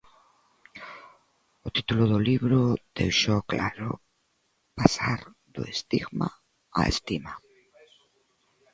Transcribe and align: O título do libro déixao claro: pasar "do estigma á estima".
O 1.67 1.69
título 1.75 2.03
do 2.11 2.19
libro 2.29 2.59
déixao 2.97 3.41
claro: 3.51 3.89
pasar 4.77 5.19
"do 5.55 5.63
estigma 5.75 6.27
á 6.79 6.81
estima". 6.93 7.33